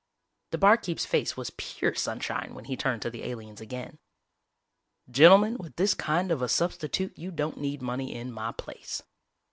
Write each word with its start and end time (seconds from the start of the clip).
The 0.49 0.57
barkeep's 0.57 1.05
face 1.05 1.37
was 1.37 1.51
pure 1.57 1.93
sunshine 1.93 2.55
when 2.55 2.65
he 2.65 2.75
turned 2.75 3.03
to 3.03 3.11
the 3.11 3.23
aliens 3.23 3.61
again. 3.61 3.99
"Gentlemen, 5.11 5.57
with 5.59 5.75
this 5.75 5.93
kind 5.93 6.31
of 6.31 6.41
a 6.41 6.49
substitute 6.49 7.19
you 7.19 7.29
don't 7.29 7.59
need 7.61 7.83
money 7.83 8.11
in 8.15 8.31
my 8.31 8.51
place. 8.51 9.03